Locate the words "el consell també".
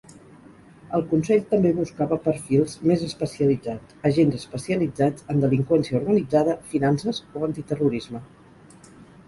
0.99-1.73